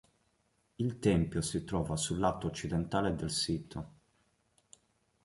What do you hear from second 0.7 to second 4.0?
Il tempio si trova sul lato occidentale del sito.